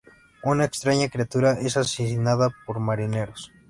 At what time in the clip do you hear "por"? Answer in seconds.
2.65-2.79